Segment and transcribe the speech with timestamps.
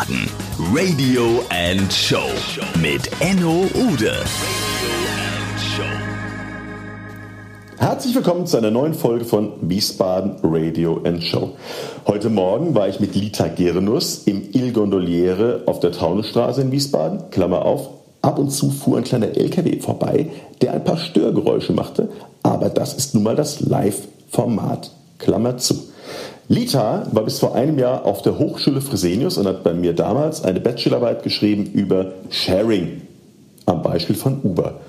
[0.00, 0.30] Wiesbaden.
[0.72, 2.28] Radio and Show
[2.80, 4.12] mit Enno Ude.
[7.76, 11.50] Herzlich willkommen zu einer neuen Folge von Wiesbaden Radio and Show.
[12.06, 17.30] Heute Morgen war ich mit Lita Gernus im Il Gondoliere auf der Taunusstraße in Wiesbaden.
[17.30, 17.90] Klammer auf,
[18.22, 20.30] ab und zu fuhr ein kleiner LKW vorbei,
[20.62, 22.08] der ein paar Störgeräusche machte,
[22.42, 24.92] aber das ist nun mal das Live-Format.
[25.18, 25.89] Klammer zu.
[26.50, 30.42] Lita war bis vor einem Jahr auf der Hochschule Fresenius und hat bei mir damals
[30.42, 33.02] eine Bachelorarbeit geschrieben über Sharing
[33.66, 34.80] am Beispiel von Uber.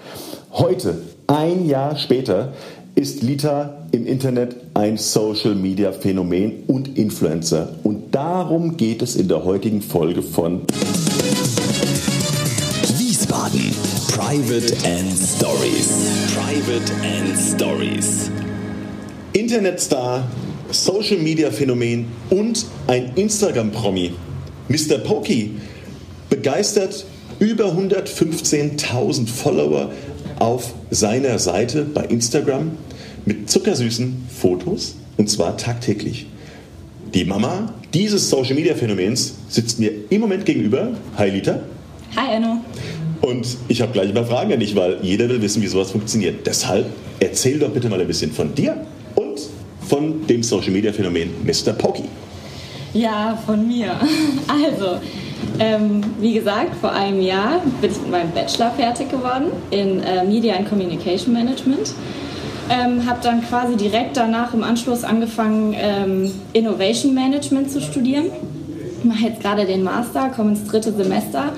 [0.54, 2.54] Heute, ein Jahr später,
[2.96, 7.70] ist Lita im Internet ein Social Media Phänomen und Influencer.
[7.84, 10.62] Und darum geht es in der heutigen Folge von
[12.98, 13.72] Wiesbaden
[14.08, 16.34] Private and Stories.
[16.34, 18.32] Private and Stories.
[19.34, 20.24] Internetstar
[20.74, 24.12] Social Media Phänomen und ein Instagram Promi.
[24.70, 24.98] Mr.
[25.00, 25.52] Pokey
[26.30, 27.06] begeistert
[27.40, 29.92] über 115.000 Follower
[30.40, 32.72] auf seiner Seite bei Instagram
[33.26, 36.28] mit zuckersüßen Fotos und zwar tagtäglich.
[37.14, 40.92] Die Mama dieses Social Media Phänomens sitzt mir im Moment gegenüber.
[41.18, 41.60] Hi Lita.
[42.16, 42.58] Hi Enno.
[43.22, 45.92] Und ich habe gleich ein paar Fragen an dich, weil jeder will wissen, wie sowas
[45.92, 46.48] funktioniert.
[46.48, 46.88] Deshalb
[47.20, 48.86] erzähl doch bitte mal ein bisschen von dir
[49.92, 51.74] von dem Social Media Phänomen Mr.
[51.74, 52.06] Pokey.
[52.94, 53.92] Ja, von mir.
[54.48, 55.02] Also,
[55.60, 60.24] ähm, wie gesagt, vor einem Jahr bin ich mit meinem Bachelor fertig geworden in äh,
[60.24, 61.94] Media and Communication Management.
[62.70, 68.28] Ähm, habe dann quasi direkt danach im Anschluss angefangen, ähm, Innovation Management zu studieren.
[69.00, 71.52] Ich mache jetzt gerade den Master, komme ins dritte Semester.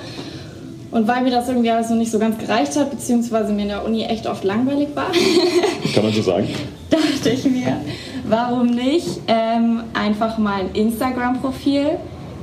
[0.90, 3.68] Und weil mir das irgendwie alles noch nicht so ganz gereicht hat, beziehungsweise mir in
[3.68, 5.12] der Uni echt oft langweilig war,
[5.94, 6.48] kann man so sagen,
[6.90, 7.80] dachte ich mir,
[8.28, 11.98] warum nicht ähm, einfach mal ein Instagram-Profil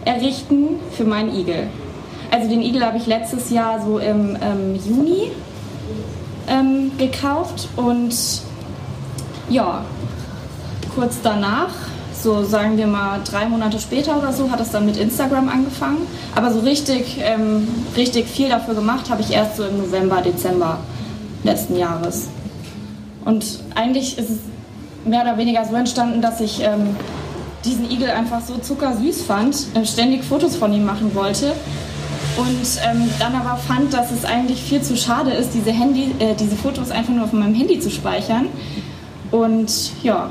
[0.05, 1.67] errichten für meinen Igel.
[2.31, 5.31] Also den Igel habe ich letztes Jahr so im ähm, Juni
[6.47, 8.15] ähm, gekauft und
[9.49, 9.83] ja,
[10.95, 11.73] kurz danach,
[12.13, 16.07] so sagen wir mal drei Monate später oder so, hat es dann mit Instagram angefangen.
[16.35, 17.67] Aber so richtig, ähm,
[17.97, 20.79] richtig viel dafür gemacht habe ich erst so im November, Dezember
[21.43, 22.29] letzten Jahres.
[23.25, 24.37] Und eigentlich ist es
[25.05, 26.95] mehr oder weniger so entstanden, dass ich ähm,
[27.65, 31.53] diesen Igel einfach so zuckersüß fand, äh, ständig Fotos von ihm machen wollte
[32.37, 36.33] und ähm, dann aber fand, dass es eigentlich viel zu schade ist, diese, Handy, äh,
[36.35, 38.47] diese Fotos einfach nur auf meinem Handy zu speichern.
[39.31, 40.29] Und ja,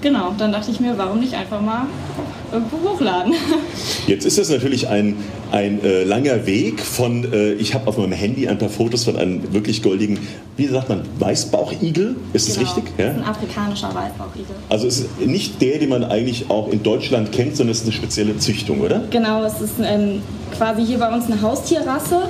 [0.00, 1.86] genau, dann dachte ich mir, warum nicht einfach mal
[2.52, 3.34] hochladen.
[4.06, 5.16] Jetzt ist das natürlich ein,
[5.50, 9.16] ein äh, langer Weg von, äh, ich habe auf meinem Handy ein paar Fotos von
[9.16, 10.18] einem wirklich goldigen,
[10.56, 12.92] wie sagt man, Weißbauchigel, ist genau, das richtig?
[12.98, 13.06] Ja?
[13.06, 14.56] Das ist ein afrikanischer Weißbauchigel.
[14.68, 17.84] Also es ist nicht der, den man eigentlich auch in Deutschland kennt, sondern es ist
[17.84, 19.02] eine spezielle Züchtung, oder?
[19.10, 20.20] Genau, es ist ähm,
[20.56, 22.22] quasi hier bei uns eine Haustierrasse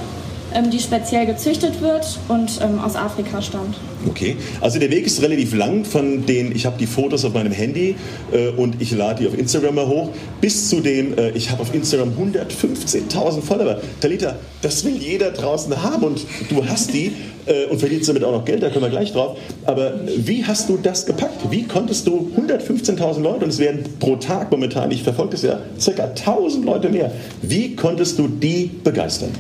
[0.62, 3.76] die speziell gezüchtet wird und ähm, aus Afrika stammt.
[4.08, 7.52] Okay, also der Weg ist relativ lang von den, ich habe die Fotos auf meinem
[7.52, 7.96] Handy
[8.32, 10.10] äh, und ich lade die auf Instagram mal hoch,
[10.40, 13.80] bis zu dem, äh, ich habe auf Instagram 115.000 Follower.
[14.00, 17.12] Talita, das will jeder draußen haben und du hast die
[17.46, 19.36] äh, und verdienst damit auch noch Geld, da können wir gleich drauf.
[19.64, 21.50] Aber wie hast du das gepackt?
[21.50, 25.60] Wie konntest du 115.000 Leute, und es werden pro Tag momentan, ich verfolge es ja,
[25.80, 27.10] circa 1000 Leute mehr,
[27.42, 29.30] wie konntest du die begeistern?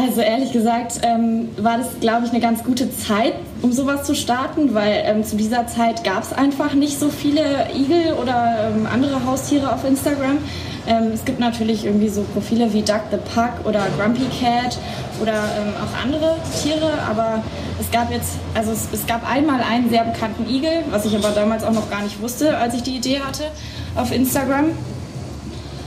[0.00, 4.14] Also ehrlich gesagt ähm, war das, glaube ich, eine ganz gute Zeit, um sowas zu
[4.14, 8.86] starten, weil ähm, zu dieser Zeit gab es einfach nicht so viele Igel oder ähm,
[8.86, 10.38] andere Haustiere auf Instagram.
[10.86, 14.78] Ähm, es gibt natürlich irgendwie so Profile wie Duck the Puck oder Grumpy Cat
[15.20, 17.42] oder ähm, auch andere Tiere, aber
[17.80, 21.30] es gab jetzt, also es, es gab einmal einen sehr bekannten Igel, was ich aber
[21.30, 23.50] damals auch noch gar nicht wusste, als ich die Idee hatte
[23.96, 24.66] auf Instagram.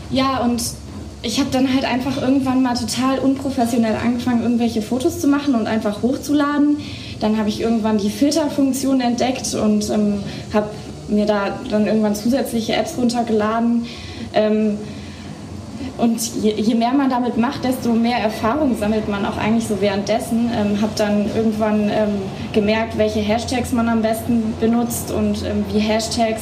[0.09, 0.61] Ja, und
[1.23, 5.67] ich habe dann halt einfach irgendwann mal total unprofessionell angefangen, irgendwelche Fotos zu machen und
[5.67, 6.77] einfach hochzuladen.
[7.19, 10.23] Dann habe ich irgendwann die Filterfunktion entdeckt und ähm,
[10.53, 10.69] habe
[11.09, 13.85] mir da dann irgendwann zusätzliche Apps runtergeladen.
[14.33, 14.77] Ähm,
[15.97, 19.79] und je, je, mehr man damit macht, desto mehr Erfahrung sammelt man auch eigentlich so
[19.81, 20.49] währenddessen.
[20.55, 22.21] Ähm, habe dann irgendwann ähm,
[22.53, 26.41] gemerkt, welche Hashtags man am besten benutzt und ähm, wie Hashtags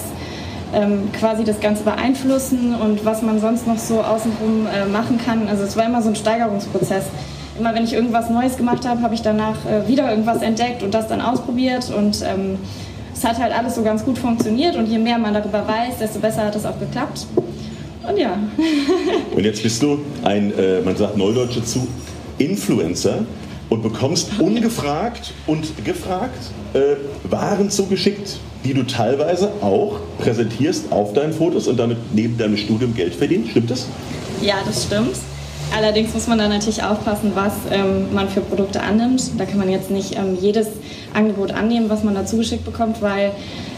[0.74, 5.48] ähm, quasi das Ganze beeinflussen und was man sonst noch so außenrum äh, machen kann.
[5.48, 7.06] Also es war immer so ein Steigerungsprozess.
[7.60, 10.94] Immer wenn ich irgendwas Neues gemacht habe, habe ich danach äh, wieder irgendwas entdeckt und
[10.94, 12.58] das dann ausprobiert und ähm,
[13.14, 16.20] es hat halt alles so ganz gut funktioniert und je mehr man darüber weiß, desto
[16.20, 17.28] besser hat es auch geklappt.
[18.08, 18.38] Und ja.
[19.36, 21.86] und jetzt bist du ein, äh, man sagt Neudeutsche zu,
[22.38, 23.26] Influencer
[23.70, 26.96] und bekommst ungefragt und gefragt äh,
[27.30, 32.94] Waren zugeschickt, die du teilweise auch präsentierst auf deinen Fotos und damit neben deinem Studium
[32.94, 33.52] Geld verdienst.
[33.52, 33.86] Stimmt das?
[34.42, 35.16] Ja, das stimmt.
[35.76, 39.32] Allerdings muss man da natürlich aufpassen, was ähm, man für Produkte annimmt.
[39.38, 40.68] Da kann man jetzt nicht ähm, jedes
[41.14, 43.32] Angebot annehmen, was man da zugeschickt bekommt, weil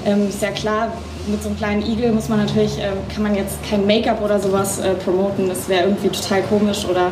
[0.06, 0.94] ähm, ist ja klar,
[1.28, 4.40] mit so einem kleinen Igel muss man natürlich, äh, kann man jetzt kein Make-up oder
[4.40, 5.50] sowas äh, promoten.
[5.50, 7.12] Das wäre irgendwie total komisch oder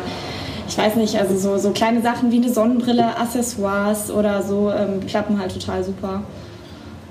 [0.70, 5.04] ich weiß nicht, also so, so kleine Sachen wie eine Sonnenbrille, Accessoires oder so ähm,
[5.04, 6.22] klappen halt total super.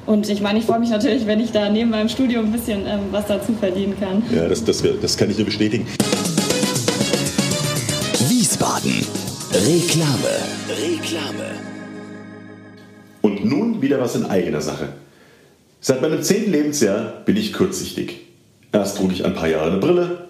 [0.05, 2.87] Und ich meine, ich freue mich natürlich, wenn ich da neben meinem Studio ein bisschen
[2.87, 4.23] ähm, was dazu verdienen kann.
[4.33, 5.85] Ja, das, das, das kann ich nur bestätigen.
[8.29, 9.05] Wiesbaden.
[9.51, 10.37] Reklame.
[10.69, 11.51] Reklame.
[13.21, 14.87] Und nun wieder was in eigener Sache.
[15.81, 18.21] Seit meinem zehnten Lebensjahr bin ich kurzsichtig.
[18.71, 20.28] Erst trug ich ein paar Jahre eine Brille,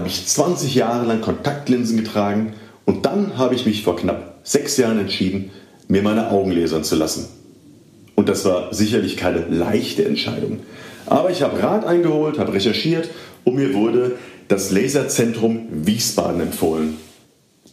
[0.00, 2.54] habe ich 20 Jahre lang Kontaktlinsen getragen
[2.86, 5.50] und dann habe ich mich vor knapp sechs Jahren entschieden,
[5.88, 7.28] mir meine Augen lasern zu lassen.
[8.14, 10.60] Und das war sicherlich keine leichte Entscheidung.
[11.04, 13.10] Aber ich habe Rat eingeholt, habe recherchiert
[13.44, 14.12] und mir wurde
[14.48, 16.96] das Laserzentrum Wiesbaden empfohlen.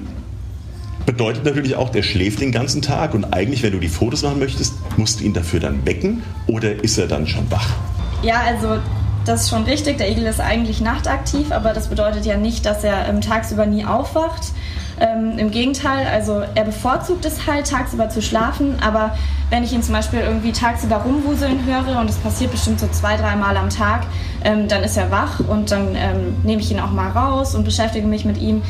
[1.06, 4.40] bedeutet natürlich auch, der schläft den ganzen Tag und eigentlich, wenn du die Fotos machen
[4.40, 7.74] möchtest, musst du ihn dafür dann wecken oder ist er dann schon wach?
[8.22, 8.78] Ja, also
[9.24, 9.98] das ist schon richtig.
[9.98, 13.84] Der Igel ist eigentlich nachtaktiv, aber das bedeutet ja nicht, dass er ähm, tagsüber nie
[13.84, 14.52] aufwacht.
[15.00, 19.16] Ähm, Im Gegenteil, also er bevorzugt es halt, tagsüber zu schlafen, aber
[19.50, 23.16] wenn ich ihn zum Beispiel irgendwie tagsüber rumwuseln höre und es passiert bestimmt so zwei,
[23.16, 24.06] drei Mal am Tag,
[24.44, 27.64] ähm, dann ist er wach und dann ähm, nehme ich ihn auch mal raus und
[27.64, 28.62] beschäftige mich mit ihm.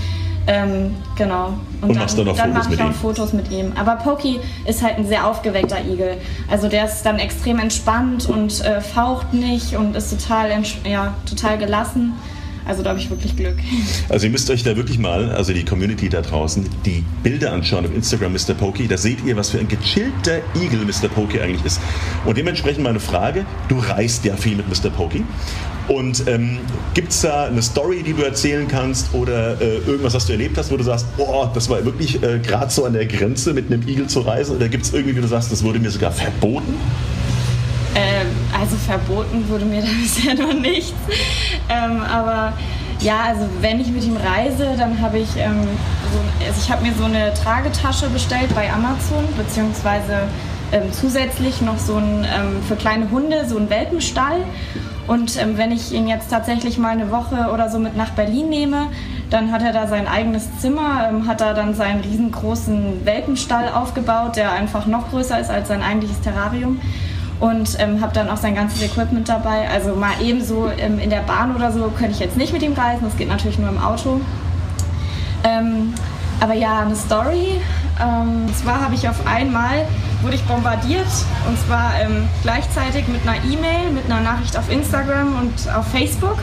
[0.47, 1.55] Ähm, genau.
[1.81, 2.95] Und, und machst dann, dann, dann mache ich auch ihm.
[2.95, 3.73] Fotos mit ihm.
[3.79, 6.17] Aber Pokey ist halt ein sehr aufgeweckter Igel.
[6.51, 10.51] Also der ist dann extrem entspannt und äh, faucht nicht und ist total,
[10.85, 12.15] ja, total gelassen.
[12.67, 13.57] Also da habe ich wirklich Glück.
[14.09, 17.87] Also ihr müsst euch da wirklich mal, also die Community da draußen, die Bilder anschauen
[17.87, 18.55] auf Instagram Mr.
[18.55, 18.89] Pokey.
[18.89, 21.09] Da seht ihr, was für ein gechillter Igel Mr.
[21.09, 21.81] Pokey eigentlich ist.
[22.25, 24.91] Und dementsprechend meine Frage, du reist ja viel mit Mr.
[24.91, 25.25] Pokey.
[25.89, 26.59] Und ähm,
[26.95, 30.57] gibt es da eine Story, die du erzählen kannst oder äh, irgendwas, was du erlebt
[30.57, 33.67] hast, wo du sagst, boah, das war wirklich äh, gerade so an der Grenze, mit
[33.73, 34.57] einem Igel zu reisen?
[34.57, 36.75] Oder gibt es irgendwie, wo du sagst, das wurde mir sogar verboten?
[38.63, 40.95] Also verboten wurde mir da bisher noch nichts.
[41.69, 42.53] Ähm, aber
[43.01, 45.67] ja, also wenn ich mit ihm reise, dann habe ich, ähm,
[46.13, 50.29] so, also ich habe mir so eine Tragetasche bestellt bei Amazon, beziehungsweise
[50.71, 54.45] ähm, zusätzlich noch so ein, ähm, für kleine Hunde, so ein Welpenstall.
[55.09, 58.49] Und ähm, wenn ich ihn jetzt tatsächlich mal eine Woche oder so mit nach Berlin
[58.49, 58.87] nehme,
[59.29, 64.37] dann hat er da sein eigenes Zimmer, ähm, hat da dann seinen riesengroßen Welpenstall aufgebaut,
[64.37, 66.81] der einfach noch größer ist als sein eigentliches Terrarium
[67.43, 69.69] und ähm, habe dann auch sein ganzes Equipment dabei.
[69.69, 72.73] Also mal ebenso ähm, in der Bahn oder so könnte ich jetzt nicht mit ihm
[72.73, 74.21] reisen, das geht natürlich nur im Auto.
[75.43, 75.93] Ähm,
[76.39, 77.61] aber ja, eine Story.
[78.01, 79.87] Ähm, und zwar habe ich auf einmal,
[80.23, 81.09] wurde ich bombardiert
[81.49, 86.39] und zwar ähm, gleichzeitig mit einer E-Mail, mit einer Nachricht auf Instagram und auf Facebook.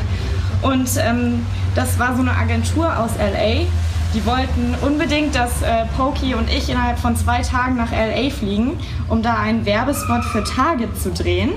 [0.62, 1.46] Und ähm,
[1.76, 3.68] das war so eine Agentur aus LA
[4.14, 8.80] die wollten unbedingt, dass äh, Pokey und ich innerhalb von zwei Tagen nach LA fliegen,
[9.08, 11.52] um da einen Werbespot für Target zu drehen,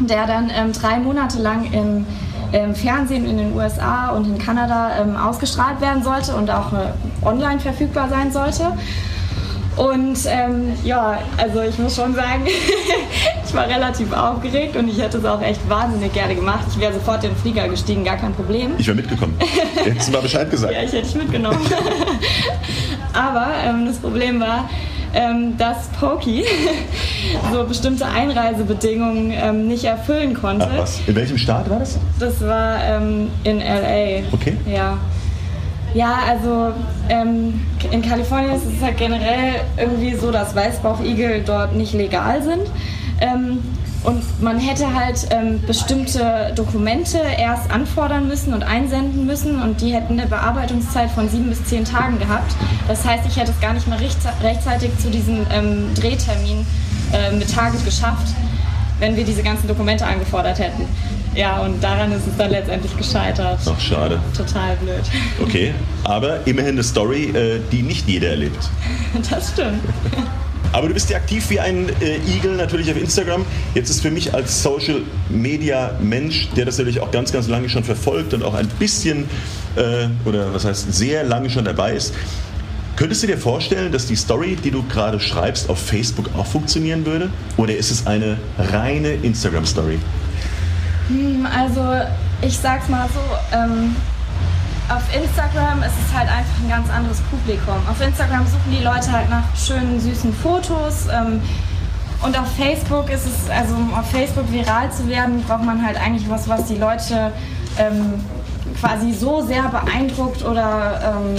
[0.00, 2.06] der dann ähm, drei Monate lang im,
[2.52, 6.88] im, Fernsehen in den USA und in Kanada ähm, ausgestrahlt werden sollte und auch äh,
[7.24, 8.72] online verfügbar sein sollte.
[9.76, 12.46] Und ähm, ja, also ich muss schon sagen,
[13.46, 16.66] ich war relativ aufgeregt und ich hätte es auch echt wahnsinnig gerne gemacht.
[16.70, 18.72] Ich wäre sofort in den Flieger gestiegen, gar kein Problem.
[18.78, 19.36] Ich wäre mitgekommen.
[19.84, 20.72] Hättest du mal Bescheid gesagt.
[20.72, 21.60] ja, ich hätte dich mitgenommen.
[23.12, 24.68] Aber ähm, das Problem war,
[25.14, 26.44] ähm, dass Pokey
[27.52, 30.68] so bestimmte Einreisebedingungen ähm, nicht erfüllen konnte.
[30.70, 31.00] Ach was.
[31.06, 31.98] In welchem Staat war das?
[32.18, 34.28] Das war ähm, in LA.
[34.32, 34.56] Okay.
[34.66, 34.98] Ja.
[35.94, 36.72] Ja, also
[37.08, 42.70] ähm, in Kalifornien ist es halt generell irgendwie so, dass Weißbauchigel dort nicht legal sind.
[43.20, 43.58] Ähm,
[44.02, 49.92] und man hätte halt ähm, bestimmte Dokumente erst anfordern müssen und einsenden müssen und die
[49.92, 52.54] hätten eine Bearbeitungszeit von sieben bis zehn Tagen gehabt.
[52.88, 56.64] Das heißt, ich hätte es gar nicht mehr rechtzeitig zu diesem ähm, Drehtermin
[57.12, 58.28] äh, mit Target geschafft,
[59.00, 60.86] wenn wir diese ganzen Dokumente angefordert hätten.
[61.34, 63.60] Ja, und daran ist es dann letztendlich gescheitert.
[63.64, 64.20] Ach, schade.
[64.36, 65.02] Total blöd.
[65.40, 65.72] Okay,
[66.04, 68.68] aber immerhin eine Story, äh, die nicht jeder erlebt.
[69.30, 69.80] Das stimmt.
[70.72, 73.44] Aber du bist ja aktiv wie ein äh, Igel natürlich auf Instagram.
[73.74, 77.68] Jetzt ist für mich als Social Media Mensch, der das natürlich auch ganz, ganz lange
[77.68, 79.24] schon verfolgt und auch ein bisschen
[79.76, 82.14] äh, oder was heißt sehr lange schon dabei ist.
[82.96, 87.04] Könntest du dir vorstellen, dass die Story, die du gerade schreibst, auf Facebook auch funktionieren
[87.06, 87.30] würde?
[87.56, 89.98] Oder ist es eine reine Instagram-Story?
[91.10, 91.82] Hm, also
[92.40, 93.96] ich sag's mal so, ähm,
[94.88, 97.76] auf Instagram ist es halt einfach ein ganz anderes Publikum.
[97.90, 101.06] Auf Instagram suchen die Leute halt nach schönen, süßen Fotos.
[101.12, 101.42] Ähm,
[102.22, 106.00] und auf Facebook ist es, also um auf Facebook viral zu werden, braucht man halt
[106.00, 107.32] eigentlich was, was die Leute
[107.78, 108.14] ähm,
[108.78, 111.36] quasi so sehr beeindruckt oder ähm,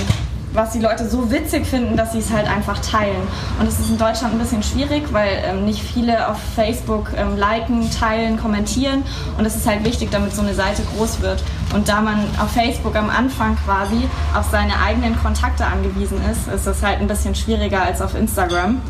[0.53, 3.21] was die Leute so witzig finden, dass sie es halt einfach teilen.
[3.59, 7.37] Und es ist in Deutschland ein bisschen schwierig, weil ähm, nicht viele auf Facebook ähm,
[7.37, 9.03] liken, teilen, kommentieren.
[9.37, 11.43] Und es ist halt wichtig, damit so eine Seite groß wird.
[11.73, 16.67] Und da man auf Facebook am Anfang quasi auf seine eigenen Kontakte angewiesen ist, ist
[16.67, 18.81] es halt ein bisschen schwieriger als auf Instagram.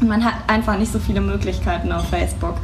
[0.00, 2.56] Man hat einfach nicht so viele Möglichkeiten auf Facebook.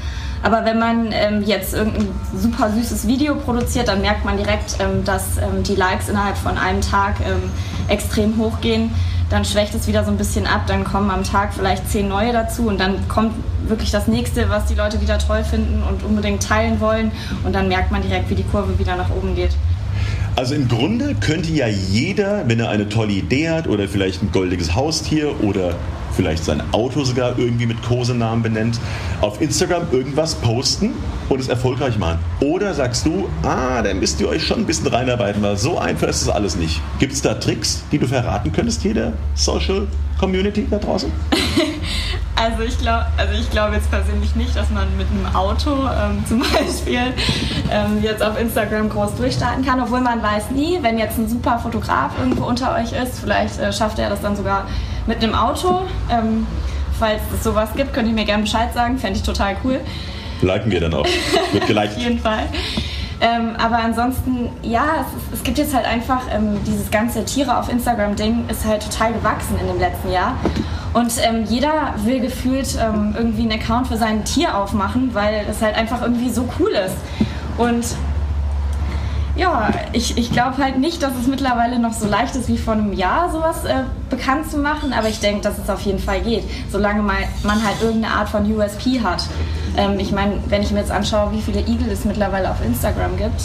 [0.42, 5.04] Aber wenn man ähm, jetzt irgendein super süßes Video produziert, dann merkt man direkt, ähm,
[5.04, 7.50] dass ähm, die Likes innerhalb von einem Tag ähm,
[7.88, 8.90] extrem hochgehen.
[9.28, 12.32] Dann schwächt es wieder so ein bisschen ab, dann kommen am Tag vielleicht zehn neue
[12.32, 13.32] dazu und dann kommt
[13.68, 17.12] wirklich das nächste, was die Leute wieder toll finden und unbedingt teilen wollen.
[17.44, 19.52] Und dann merkt man direkt, wie die Kurve wieder nach oben geht.
[20.36, 24.32] Also im Grunde könnte ja jeder, wenn er eine tolle Idee hat oder vielleicht ein
[24.32, 25.74] goldiges Haustier oder
[26.20, 28.78] vielleicht sein Auto sogar irgendwie mit Kosenamen benennt,
[29.22, 30.92] auf Instagram irgendwas posten
[31.30, 32.18] und es erfolgreich machen?
[32.40, 36.08] Oder sagst du, ah, da müsst ihr euch schon ein bisschen reinarbeiten, weil so einfach
[36.08, 36.82] ist es alles nicht.
[36.98, 39.86] Gibt es da Tricks, die du verraten könntest, hier der Social
[40.18, 41.10] Community da draußen?
[42.36, 46.38] Also ich glaube also glaub jetzt persönlich nicht, dass man mit einem Auto ähm, zum
[46.38, 47.12] Beispiel
[47.70, 51.58] ähm, jetzt auf Instagram groß durchstarten kann, obwohl man weiß nie, wenn jetzt ein super
[51.58, 54.66] Fotograf irgendwo unter euch ist, vielleicht äh, schafft er das dann sogar
[55.06, 55.82] mit einem Auto.
[56.10, 56.46] Ähm,
[56.98, 59.80] falls es sowas gibt, könnt ihr mir gerne Bescheid sagen, fände ich total cool.
[60.42, 61.06] Liken wir dann auch.
[61.52, 61.92] Wird geliked.
[61.96, 62.44] Auf jeden Fall.
[63.20, 67.70] Ähm, aber ansonsten, ja, es, es, gibt jetzt halt einfach ähm, dieses ganze Tiere auf
[67.70, 70.36] Instagram-Ding ist halt total gewachsen in dem letzten Jahr.
[70.94, 75.60] Und ähm, jeder will gefühlt ähm, irgendwie einen Account für sein Tier aufmachen, weil es
[75.60, 76.96] halt einfach irgendwie so cool ist.
[77.58, 77.84] Und
[79.40, 82.74] ja, ich, ich glaube halt nicht, dass es mittlerweile noch so leicht ist wie vor
[82.74, 86.20] einem Jahr, sowas äh, bekannt zu machen, aber ich denke, dass es auf jeden Fall
[86.20, 89.24] geht, solange man, man halt irgendeine Art von USP hat.
[89.78, 93.16] Ähm, ich meine, wenn ich mir jetzt anschaue, wie viele Igel es mittlerweile auf Instagram
[93.16, 93.40] gibt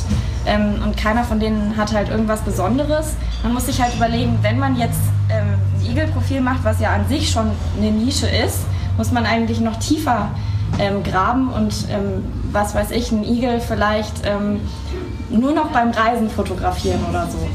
[0.46, 4.60] ähm, und keiner von denen hat halt irgendwas Besonderes, man muss sich halt überlegen, wenn
[4.60, 5.00] man jetzt
[5.30, 8.66] ähm, ein Igel-Profil macht, was ja an sich schon eine Nische ist,
[8.98, 10.28] muss man eigentlich noch tiefer
[10.78, 14.60] ähm, graben und ähm, was weiß ich, ein Igel vielleicht ähm,
[15.30, 17.48] nur noch beim Reisen fotografieren oder so.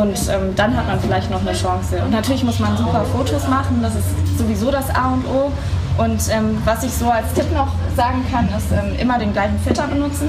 [0.00, 2.02] Und ähm, dann hat man vielleicht noch eine Chance.
[2.02, 5.52] Und natürlich muss man super Fotos machen, das ist sowieso das A und O.
[5.98, 9.58] Und ähm, was ich so als Tipp noch sagen kann, ist ähm, immer den gleichen
[9.60, 10.28] Filter benutzen.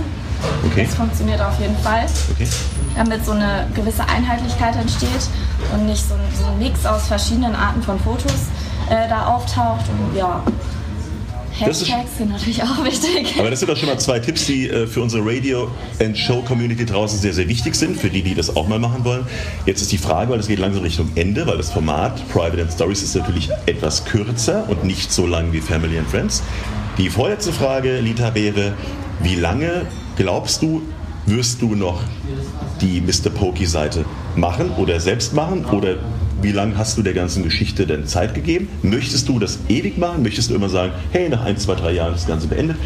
[0.66, 0.86] Okay.
[0.86, 2.06] Das funktioniert auf jeden Fall.
[2.34, 2.48] Okay.
[2.98, 5.30] Damit so eine gewisse Einheitlichkeit entsteht
[5.74, 8.48] und nicht so ein, so ein Mix aus verschiedenen Arten von Fotos
[8.90, 9.86] äh, da auftaucht.
[9.88, 10.42] Und ja,
[11.62, 13.36] Hashtags sind natürlich auch wichtig.
[13.38, 16.86] Aber das sind doch schon mal zwei Tipps, die äh, für unsere Radio- and Show-Community
[16.86, 19.26] draußen sehr, sehr wichtig sind, für die, die das auch mal machen wollen.
[19.66, 22.72] Jetzt ist die Frage, weil es geht langsam Richtung Ende, weil das Format Private and
[22.72, 26.44] Stories ist natürlich etwas kürzer und nicht so lang wie Family and Friends.
[26.98, 28.74] Die vorletzte Frage, Lita, wäre,
[29.22, 29.86] wie lange
[30.18, 30.82] glaubst du,
[31.26, 32.02] wirst du noch
[32.82, 33.30] die Mr.
[33.30, 35.98] Pokey-Seite machen oder selbst machen oder
[36.42, 38.70] wie lange hast du der ganzen Geschichte denn Zeit gegeben?
[38.82, 40.24] Möchtest du das ewig machen?
[40.24, 42.78] Möchtest du immer sagen, hey, nach ein, zwei, drei Jahren ist das Ganze beendet?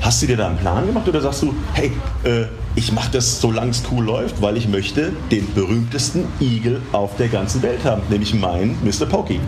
[0.00, 1.92] Hast du dir da einen Plan gemacht oder sagst du, hey,
[2.24, 7.16] äh, ich mache das, solange es cool läuft, weil ich möchte den berühmtesten Igel auf
[7.16, 9.06] der ganzen Welt haben, nämlich meinen Mr.
[9.06, 9.40] Pokey?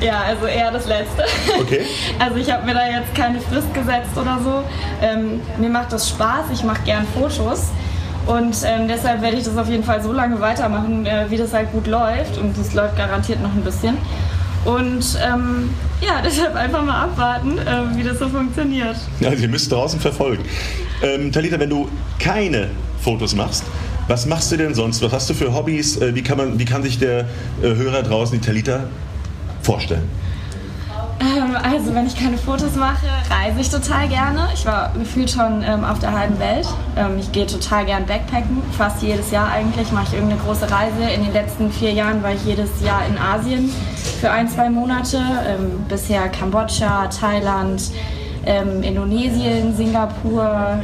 [0.00, 1.24] Ja, also eher das Letzte.
[1.60, 1.80] Okay.
[2.18, 4.62] Also ich habe mir da jetzt keine Frist gesetzt oder so.
[5.02, 7.70] Ähm, mir macht das Spaß, ich mache gern Fotos.
[8.26, 11.52] Und ähm, deshalb werde ich das auf jeden Fall so lange weitermachen, äh, wie das
[11.52, 12.38] halt gut läuft.
[12.38, 13.96] Und das läuft garantiert noch ein bisschen.
[14.64, 18.96] Und ähm, ja, deshalb einfach mal abwarten, äh, wie das so funktioniert.
[19.24, 20.44] Also ihr müsst draußen verfolgen.
[21.02, 21.88] Ähm, Talita, wenn du
[22.18, 23.64] keine Fotos machst,
[24.08, 25.02] was machst du denn sonst?
[25.02, 25.96] Was hast du für Hobbys?
[25.98, 27.20] Äh, wie, kann man, wie kann sich der
[27.62, 28.84] äh, Hörer draußen die Talita
[29.62, 30.08] vorstellen?
[31.20, 34.48] Ähm, also wenn ich keine Fotos mache, reise ich total gerne.
[34.54, 36.66] Ich war gefühlt schon ähm, auf der halben Welt.
[36.96, 41.02] Ähm, ich gehe total gern Backpacken, fast jedes Jahr eigentlich mache ich irgendeine große Reise.
[41.14, 43.70] In den letzten vier Jahren war ich jedes Jahr in Asien
[44.20, 45.18] für ein, zwei Monate.
[45.46, 47.90] Ähm, bisher Kambodscha, Thailand,
[48.46, 50.80] ähm, Indonesien, Singapur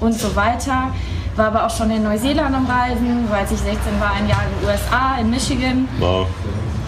[0.00, 0.88] und so weiter.
[1.34, 4.60] War aber auch schon in Neuseeland am Reisen, weil ich 16 war, ein Jahr in
[4.60, 5.88] den USA, in Michigan.
[5.98, 6.26] Wow.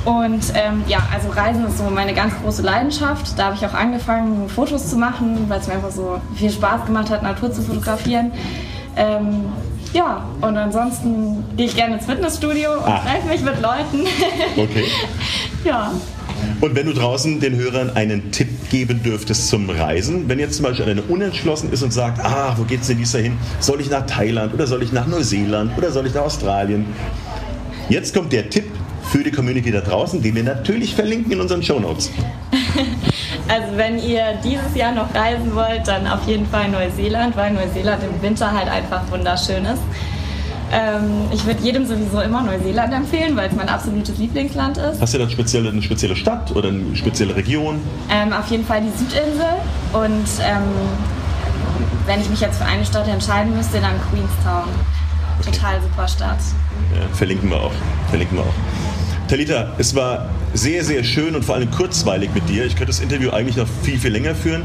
[0.04, 3.38] Und ähm, ja, also Reisen ist so meine ganz große Leidenschaft.
[3.38, 6.84] Da habe ich auch angefangen, Fotos zu machen, weil es mir einfach so viel Spaß
[6.86, 8.30] gemacht hat, Natur zu fotografieren.
[8.96, 9.46] Ähm,
[9.94, 13.00] ja, und ansonsten gehe ich gerne ins Fitnessstudio und Ah.
[13.06, 14.06] treffe mich mit Leuten.
[14.56, 14.84] Okay.
[15.64, 15.90] ja.
[16.60, 20.64] Und wenn du draußen den Hörern einen Tipp geben dürftest zum Reisen, wenn jetzt zum
[20.66, 23.38] Beispiel einer unentschlossen ist und sagt, ah, wo geht's denn dies hin?
[23.60, 26.86] Soll ich nach Thailand oder soll ich nach Neuseeland oder soll ich nach Australien?
[27.88, 28.64] Jetzt kommt der Tipp
[29.14, 32.10] für die Community da draußen, den wir natürlich verlinken in unseren Shownotes.
[33.46, 38.02] Also wenn ihr dieses Jahr noch reisen wollt, dann auf jeden Fall Neuseeland, weil Neuseeland
[38.02, 39.82] im Winter halt einfach wunderschön ist.
[40.72, 44.98] Ähm, ich würde jedem sowieso immer Neuseeland empfehlen, weil es mein absolutes Lieblingsland ist.
[44.98, 47.80] Hast du da spezielle, eine spezielle Stadt oder eine spezielle Region?
[48.10, 49.52] Ähm, auf jeden Fall die Südinsel
[49.92, 50.62] und ähm,
[52.06, 54.70] wenn ich mich jetzt für eine Stadt entscheiden müsste, dann Queenstown.
[55.44, 56.38] Total super Stadt.
[56.94, 57.72] Ja, verlinken wir auch.
[58.08, 58.93] Verlinken wir auch.
[59.34, 62.66] Talita, es war sehr, sehr schön und vor allem kurzweilig mit dir.
[62.66, 64.62] Ich könnte das Interview eigentlich noch viel, viel länger führen.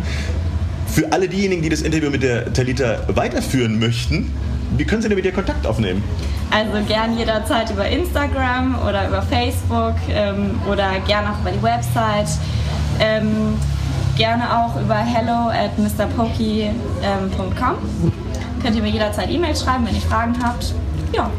[0.86, 4.32] Für alle diejenigen, die das Interview mit der Talita weiterführen möchten,
[4.78, 6.04] wie können sie denn mit dir Kontakt aufnehmen?
[6.52, 12.30] Also gern jederzeit über Instagram oder über Facebook ähm, oder gern auch über die Website.
[13.00, 13.58] Ähm,
[14.18, 17.76] gerne auch über hello at mrpokey.com.
[18.62, 20.76] Könnt ihr mir jederzeit E-Mail schreiben, wenn ihr Fragen habt.
[21.12, 21.32] Ja,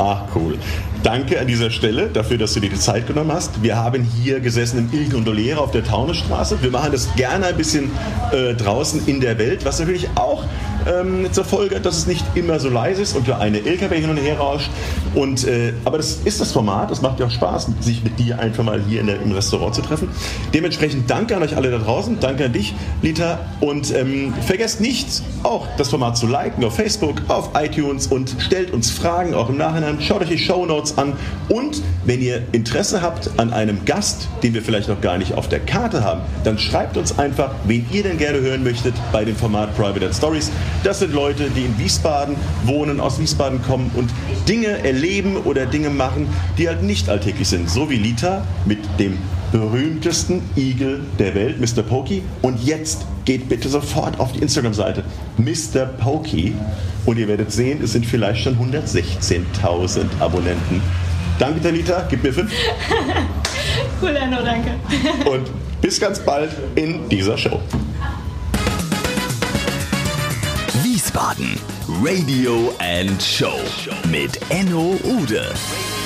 [0.00, 0.58] Ah, cool.
[1.02, 3.62] Danke an dieser Stelle dafür, dass du dir die Zeit genommen hast.
[3.62, 6.62] Wir haben hier gesessen im Il Gondoliere auf der Taunusstraße.
[6.62, 7.90] Wir machen das gerne ein bisschen
[8.32, 10.44] äh, draußen in der Welt, was natürlich auch
[10.86, 14.10] ähm, zur Folge dass es nicht immer so leise ist und der eine LKW hin
[14.10, 14.70] und her rauscht.
[15.14, 16.90] Und, äh, aber das ist das Format.
[16.90, 19.82] Es macht ja auch Spaß, sich mit dir einfach mal hier der, im Restaurant zu
[19.82, 20.08] treffen.
[20.54, 22.18] Dementsprechend danke an euch alle da draußen.
[22.20, 23.38] Danke an dich, Lita.
[23.60, 28.72] Und ähm, vergesst nicht, auch das Format zu liken auf Facebook, auf iTunes und stellt
[28.72, 30.00] uns Fragen auch im Nachhinein.
[30.00, 31.14] Schaut euch die Show Notes an.
[31.48, 35.48] Und wenn ihr Interesse habt an einem Gast, den wir vielleicht noch gar nicht auf
[35.48, 39.36] der Karte haben, dann schreibt uns einfach, wen ihr denn gerne hören möchtet bei dem
[39.36, 40.50] Format Private Stories.
[40.82, 44.10] Das sind Leute, die in Wiesbaden wohnen, aus Wiesbaden kommen und
[44.48, 47.68] Dinge erleben oder Dinge machen, die halt nicht alltäglich sind.
[47.68, 49.18] So wie Lita mit dem
[49.52, 51.82] berühmtesten Igel der Welt, Mr.
[51.82, 52.22] Pokey.
[52.42, 55.04] Und jetzt geht bitte sofort auf die Instagram-Seite
[55.36, 55.86] Mr.
[55.86, 56.54] Pokey
[57.06, 60.80] und ihr werdet sehen, es sind vielleicht schon 116.000 Abonnenten.
[61.38, 62.52] Danke, Talita, gib mir fünf
[64.02, 64.72] cool, Enno, danke.
[65.30, 67.60] und bis ganz bald in dieser Show.
[71.10, 71.58] Wiesbaden
[72.02, 73.58] Radio and Show
[74.10, 75.99] mit Enno Ude.